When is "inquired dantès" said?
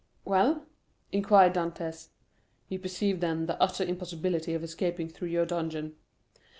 1.11-2.07